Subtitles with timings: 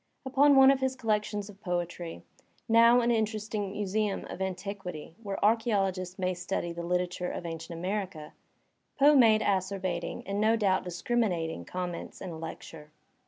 [0.25, 2.23] Upon one of his collections of poetry—
[2.67, 8.33] now an interesting museum of antiquity where archaeologists may study the Uterature of ancient America—
[8.99, 12.89] Poe made acerbating, and no doubt discriminating, comments in a lecture.